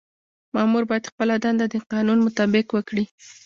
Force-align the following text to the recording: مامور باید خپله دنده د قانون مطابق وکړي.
مامور 0.53 0.83
باید 0.89 1.09
خپله 1.11 1.35
دنده 1.43 1.65
د 1.73 1.75
قانون 1.91 2.17
مطابق 2.27 2.67
وکړي. 2.71 3.05